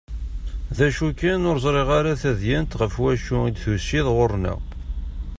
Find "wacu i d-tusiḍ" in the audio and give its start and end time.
3.03-4.07